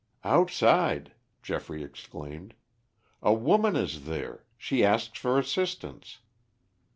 "Outside," 0.23 1.11
Geoffrey 1.43 1.83
exclaimed. 1.83 2.55
"A 3.21 3.35
woman 3.35 3.75
is 3.75 4.05
there. 4.05 4.45
She 4.57 4.83
asks 4.83 5.19
for 5.19 5.37
assistance. 5.37 6.21